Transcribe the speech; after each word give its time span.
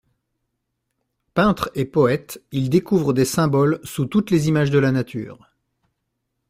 Peintre 1.35 1.69
et 1.75 1.85
poète, 1.85 2.41
il 2.51 2.71
découvre 2.71 3.13
des 3.13 3.23
symboles 3.23 3.79
sous 3.83 4.07
toutes 4.07 4.31
les 4.31 4.47
images 4.47 4.71
de 4.71 4.79
la 4.79 4.91
nature. 4.91 5.47